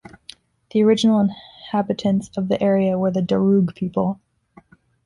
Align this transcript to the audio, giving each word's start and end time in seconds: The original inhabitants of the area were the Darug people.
The 0.71 0.81
original 0.83 1.19
inhabitants 1.19 2.31
of 2.35 2.47
the 2.47 2.59
area 2.59 2.97
were 2.97 3.11
the 3.11 3.21
Darug 3.21 3.75
people. 3.75 4.19